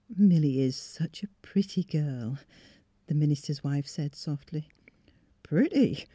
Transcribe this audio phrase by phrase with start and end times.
[0.29, 2.39] ""Milly is such a pretty girl,"
[3.05, 4.67] the minister's wife said, softly.''
[5.43, 6.05] Pretty?